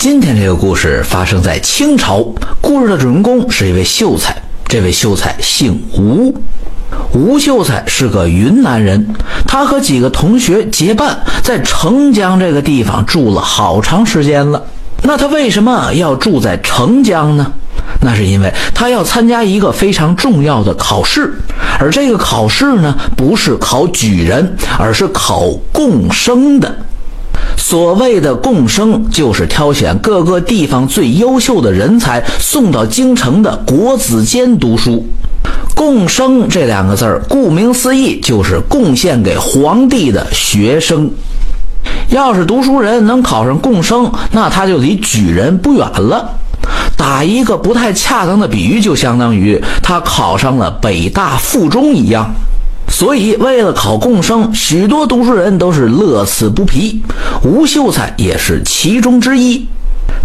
[0.00, 2.24] 今天这个故事发生在清朝，
[2.62, 4.34] 故事的主人公是一位秀才，
[4.64, 6.34] 这位秀才姓吴。
[7.12, 9.14] 吴秀才是个云南人，
[9.46, 14.64] 他和几个同学结伴在澄江这个地方住了好长时间了。
[15.02, 17.52] 那他为什么要住在澄江呢？
[18.00, 21.30] 那是因为他要参加一个非常重要的考试，
[21.78, 26.74] 而这个考试呢，不是考举人，而是考贡生的。
[27.70, 35.06] 所谓的贡生，就是挑选各个地方最优秀的人才，送到京城的国子监读书。
[35.76, 41.08] 贡生这两个字儿，顾名思义，就是贡献给皇帝的学生。
[42.08, 46.28] 要是读书人能考上贡生，那他就离举人不远了。
[46.96, 52.34] 打一个不太恰当的比喻，就相当于他考上了北大附中一样。
[53.00, 57.00] 所以，为了考贡生，许多读书人都是乐此不疲。
[57.42, 59.66] 吴秀才也是其中之一。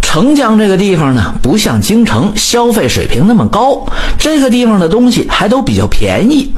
[0.02, 3.86] 澄江这个地方呢，不像京城消费水平那么高，
[4.20, 6.52] 这个地方的东西还都比较便宜。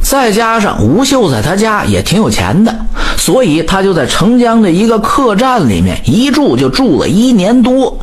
[0.00, 2.72] 再加上吴秀才他家也挺有钱的，
[3.16, 7.98] 所以他就在澄江的一个客栈里面一住就住了一年多。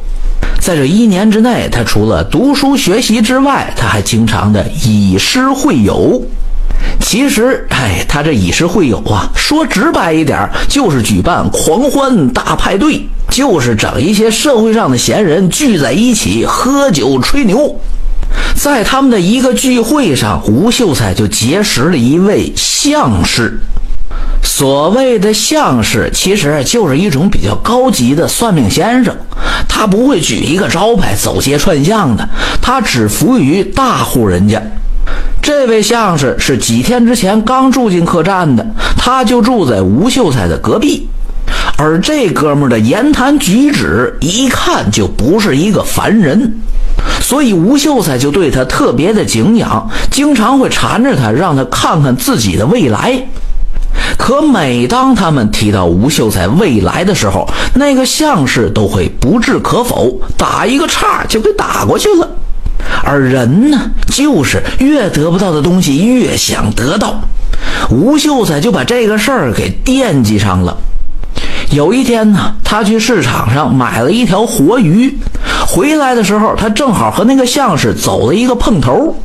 [0.60, 6.22] 在这一年之内，他除了读书学习之外，他还经常的以诗会友。
[7.00, 17.80] 其实，哎，他这以诗会友啊，说直白一点，就是举办狂欢大派对，就是整一些社会上的闲人聚在一起喝酒吹牛。
[18.56, 23.60] 在他们的一个聚会上，吴秀才就结识了一位相士。
[24.42, 29.16] 所谓的相士，其实就是一种比较高级的算命先生。
[29.68, 32.28] 他不会举一个招牌走街串巷的，
[32.62, 34.62] 他只服务于大户人家。
[35.44, 38.66] 这位相士是几天之前刚住进客栈的，
[38.98, 41.10] 他就住在吴秀才的隔壁。
[41.78, 46.62] 而这哥们的言谈举止一看就不是一个凡人，
[47.20, 53.28] 所以吴秀才就对他特别的敬仰，经常会缠着他，让他看看自己的未来。
[54.18, 62.30] 可每当他们提到吴秀才未来的时候，那个相士都会不置可否，打一个岔就给打过去了。
[63.06, 67.20] 而人呢，就是越得不到的东西越想得到。
[67.90, 70.78] 吴秀才就把这个事儿给惦记上了。
[71.72, 75.18] 有一天呢，他去市场上买了一条活鱼，
[75.68, 79.16] 回来的时候，他正好和那个相士走了一个碰头。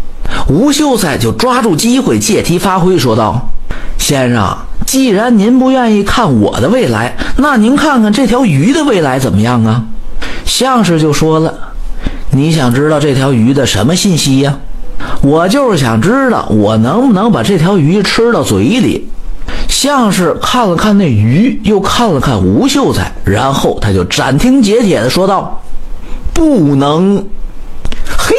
[0.49, 3.51] 吴秀才就抓住机会借题发挥，说道
[3.99, 4.57] ：“先生，
[4.87, 9.85] 既然您不愿意看我的未来，那您看看这条鱼的未来怎么样啊？”
[10.45, 11.68] 相士就说了。
[12.31, 14.59] 你想知道这条鱼的什么信息呀？
[15.23, 19.09] 我就是想知道我能不能把这条鱼吃到嘴里。
[19.69, 25.63] 像是看了看那鱼，又看了看吴秀才，然后他就斩钉截铁地说道
[26.35, 27.25] ：“不能！
[28.17, 28.35] 嘿，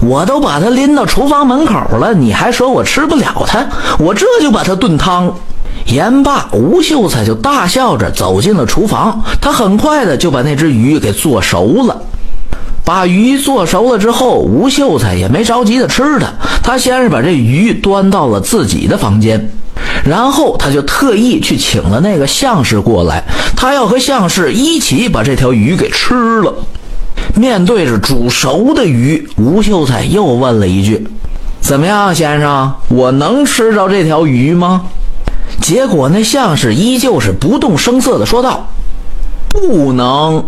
[0.00, 3.66] 我都把它拎到厨房门口了，你还说我吃不了它？
[3.98, 5.32] 我这就把它炖汤。”
[5.86, 12.02] 言罢，吴秀才就大笑着走进了厨房，他很快的就把那只鱼给做熟了。
[12.84, 16.32] 把鱼做熟了之后，吴秀才也没着急的吃它。
[16.62, 19.50] 他先是把这鱼端到了自己的房间，
[20.04, 23.24] 然后他就特意去请了那个相士过来，
[23.56, 26.54] 他要和相士一起把这条鱼给吃了。
[27.34, 31.06] 面对着煮熟的鱼，吴秀才又问了一句
[31.60, 34.82] ：“怎么样，先生，我能吃着这条鱼吗？”
[35.60, 38.68] 结果那相士依旧是不动声色的说道
[39.48, 40.44] ：“不能。”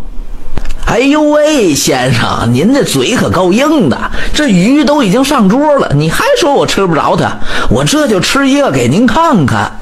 [0.87, 3.99] 哎呦喂，先生，您这嘴可够硬的！
[4.33, 7.37] 这鱼都已经上桌了，你还说我吃不着它？
[7.69, 9.81] 我这就吃一个给您看看。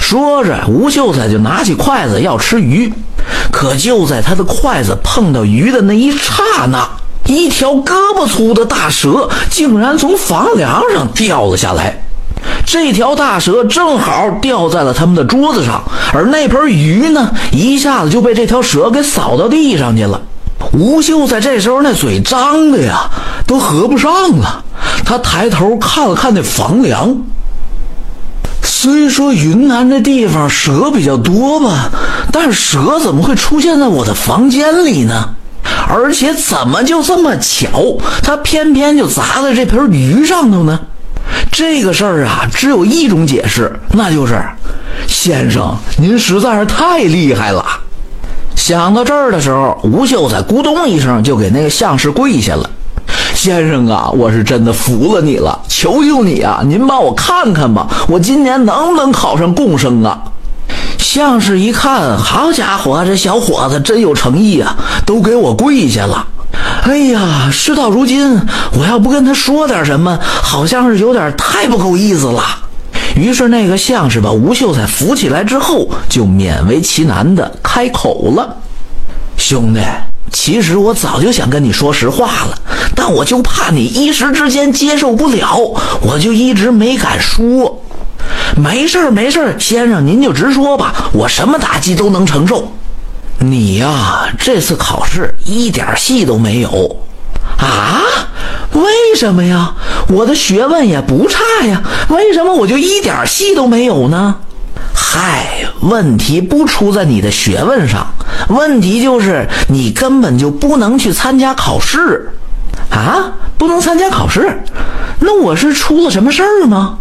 [0.00, 2.92] 说着，吴秀才就拿起筷子要吃鱼，
[3.52, 6.86] 可就在他的筷子碰到鱼的那一刹那，
[7.26, 12.03] 一条胳膊粗的大蛇竟然从房梁上掉了下来。
[12.66, 15.82] 这条大蛇正好掉在了他们的桌子上，
[16.12, 20.20] 而那盆鱼呢，一下子就被这条蛇给扫到地上去了。
[20.72, 23.10] 吴秀才这时候那嘴张的呀，
[23.46, 24.64] 都合不上了。
[25.04, 27.16] 他抬头看了看那房梁，
[28.62, 31.90] 虽说云南这地方蛇比较多吧，
[32.32, 35.30] 但是蛇怎么会出现在我的房间里呢？
[35.86, 40.80] 而且怎么就这么巧，它偏偏就砸在这盆鱼上头呢？
[41.56, 44.42] 这个事儿啊，只有一种解释，那就是
[45.06, 47.64] 先生您实在是太厉害了。
[48.56, 52.68] 想到这儿的时候，吴秀才咕咚一声就给那个相士跪下了。
[53.36, 60.24] 先生啊，我是真的服了你了，求求你啊，您帮我看看吧，我今年能不能考上贡生啊？
[60.98, 64.74] 相士一看，好家伙，这小伙子真有诚意啊，
[65.06, 66.26] 都给我跪下了。
[66.84, 68.38] 哎呀，事到如今，
[68.78, 72.42] 我要不跟他说点什么，好像是有点太不够意思了。
[73.16, 78.58] 于是那个相士把吴秀才扶起来之后，就勉为其难的开口了
[79.38, 79.80] ：“兄弟，
[80.30, 82.58] 其实我早就想跟你说实话了，
[82.94, 85.56] 但我就怕你一时之间接受不了，
[86.02, 87.80] 我就一直没敢说。”
[88.56, 92.70] 没事儿，没事儿，先生您就直说吧，我什么打击都能承受。
[93.38, 96.96] 你呀，这次考试一点戏都没有
[97.58, 98.00] 啊？
[98.72, 99.74] 为什么呀？
[100.08, 104.36] 我的学问也不差呀，为什么我就一点戏都没有呢？
[104.92, 108.06] 嗨，问题不出在你的学问上，
[108.48, 112.30] 问题就是你根本就不能去参加考试
[112.90, 113.32] 啊！
[113.56, 114.62] 不能参加考试，
[115.20, 116.98] 那我是出了什么事儿吗？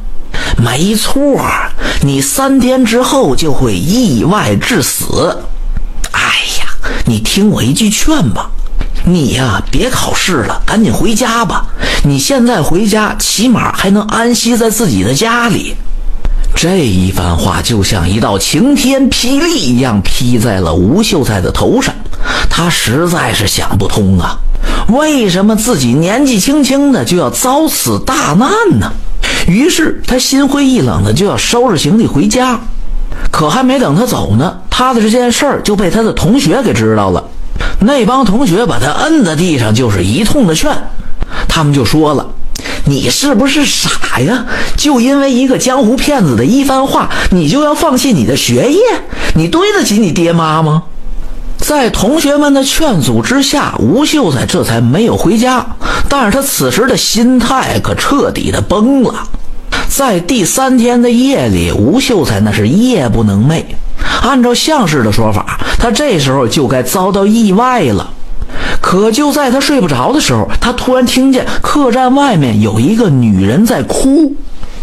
[0.57, 1.41] 没错，
[2.01, 5.37] 你三天之后就会意外致死。
[6.13, 6.21] 哎
[6.59, 6.65] 呀，
[7.05, 8.49] 你听我一句劝吧，
[9.05, 11.65] 你呀别考试了，赶紧回家吧。
[12.03, 15.75] 你现在回家，起码还能安息在自己的家里。
[16.55, 21.93] 这一番话就像一道晴天霹雳一样劈在了吴秀才的头上，
[22.49, 24.37] 他实在是想不通啊，
[24.89, 28.49] 为什么自己年纪轻轻的就要遭此大难
[28.79, 28.91] 呢？
[29.47, 32.59] 于是他心灰意冷的就要收拾行李回家，
[33.33, 37.23] 可还没等他走呢，他的这件事儿就被他的同学给知道了。
[37.79, 40.71] 那帮同学把他摁在地上，就是一通的劝。
[41.49, 42.27] 他们就说了
[42.85, 44.45] ：“你是不是傻呀？
[44.77, 48.79] 就因为一个江湖骗子的一番话，你就要放弃你的学业？
[49.33, 50.83] 你对得起你爹妈吗？”
[51.57, 55.65] 在同学们的劝阻之下，吴秀才这才没有回家。
[56.07, 59.15] 但是他此时的心态可彻底的崩了。
[59.87, 63.63] 在第三天的夜里，吴秀才那是夜不能寐。
[64.21, 68.09] 按照相士的说法，他这时候就该遭到意外了。
[68.81, 74.33] 可就在他睡不着的时候，他突然听见客栈外面有一个女人在哭。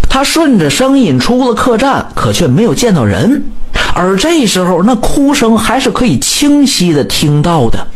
[0.09, 3.45] 他顺着声音出了客栈，可却没有见到人。
[3.95, 7.87] 而这时候，那哭声还是可以清晰的听到的。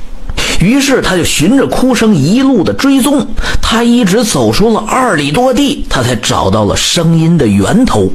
[0.65, 3.27] 于是，他就循着哭声一路的追踪，
[3.61, 8.11] 他一直走出了二里多地，他才找到了声音的源头。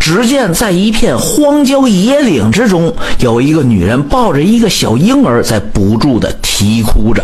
[0.00, 7.22] 只见在一片荒郊野岭之中，有一个女人抱着一个小婴儿，在不住的啼哭着。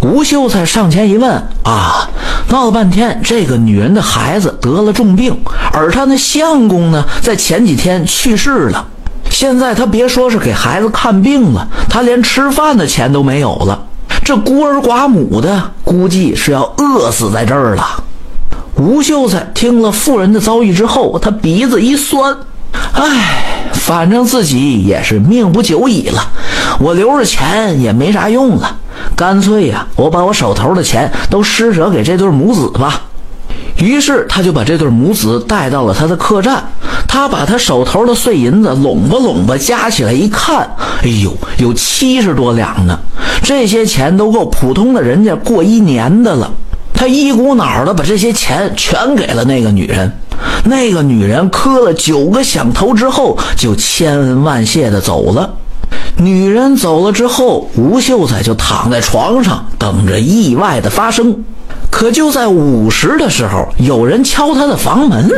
[0.00, 1.30] 吴秀才上前一问
[1.64, 2.08] ：“啊，
[2.48, 5.36] 闹了半天，这个女人的孩子得了重病，
[5.72, 8.86] 而她那相公呢，在前几天去世了。”
[9.38, 13.84] 现在他别说是给孩子看病了，他连吃饭的钱都没有了。
[14.24, 18.02] 这孤儿寡母的，估计是要饿死在这儿了。
[18.74, 22.36] 吴秀才听了妇人的遭遇之后，他鼻子一酸，
[22.94, 26.20] 唉，反正自己也是命不久矣了，
[26.80, 28.76] 我留着钱也没啥用了，
[29.14, 33.02] 干脆呀，我把我手头的钱都施舍给这对母子吧。
[33.78, 36.62] 于是他就把这对母子带到了他的客栈。
[37.06, 40.68] 他把他手头的碎银子拢吧拢吧加起来一看，
[41.02, 42.98] 哎呦，有七十多两呢！
[43.42, 46.52] 这些钱都够普通的人家过一年的了。
[46.92, 50.12] 他一股脑的把这些钱全给了那个女人。
[50.64, 55.54] 那个女人磕了九个响头之后，就千恩万谢的走了。
[56.16, 61.34] 女人走了之后，吴秀才就躺在床上等着意外的发生。
[61.90, 65.28] 可就在午时的时候，有人敲他的房门。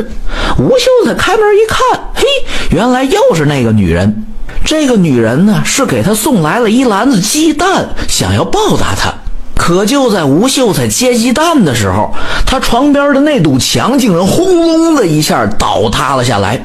[0.59, 2.25] 吴秀才开门一看，嘿，
[2.71, 4.26] 原来又是那个女人。
[4.64, 9.12] 这个女人呢，是给他送来了一篮子鸡蛋，想要报答他。
[9.57, 12.12] 可就在吴秀才接鸡蛋的时候，
[12.45, 16.62] 他床边的那堵墙竟然轰隆的一下倒塌了下来。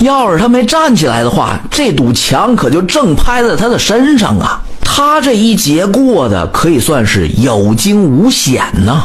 [0.00, 4.62] 要是他没站起来的话，这堵墙可就正拍在他的身上啊！
[4.96, 9.02] 他这一劫过的可以算是有惊无险呢。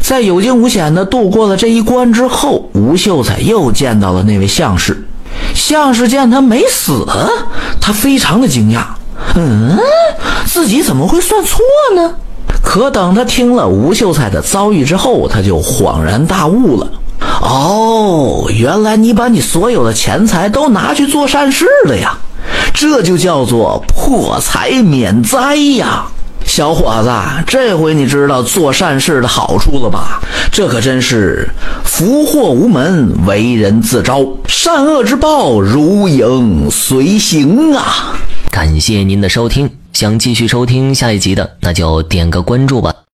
[0.00, 5.04] 在有惊无险的度过了这一关之后，吴秀才又见到了那位相士。
[5.52, 7.04] 相士见他没死，
[7.80, 8.84] 他非常的惊讶。
[9.34, 9.76] 嗯，
[10.46, 11.58] 自己怎么会算错
[11.96, 12.14] 呢？
[12.62, 16.88] 可等他听了吴秀才的遭遇之后，他就恍然大悟了。
[17.42, 22.16] 哦，原来你把你所有的钱财都拿去做善事了呀！
[22.74, 26.06] 这就叫做破财免灾呀！
[26.44, 27.10] 小伙子，
[27.46, 30.20] 这回你知道做善事的好处了吧？
[30.52, 31.48] 这可真是
[31.84, 38.14] 福祸无门，为人自招，善恶之报如影随形啊！
[38.50, 42.94] 感谢您的收听，想继续收听下一集的，那就点个关注吧。